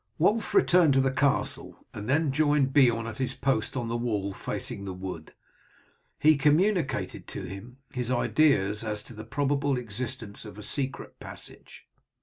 [0.17, 4.33] Wulf returned to the castle, and then joined Beorn at his post on the wall
[4.33, 5.35] facing the wood.
[6.17, 11.87] He communicated to him his ideas as to the probable existence of a secret passage.